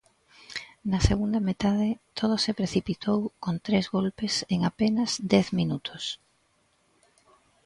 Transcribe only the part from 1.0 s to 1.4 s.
segunda